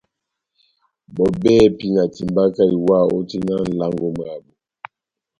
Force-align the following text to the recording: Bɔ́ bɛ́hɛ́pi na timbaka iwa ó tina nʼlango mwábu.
Bɔ́ 1.13 1.27
bɛ́hɛ́pi 1.41 1.87
na 1.95 2.03
timbaka 2.13 2.63
iwa 2.75 2.97
ó 3.15 3.17
tina 3.29 3.53
nʼlango 3.67 4.07
mwábu. 4.15 4.51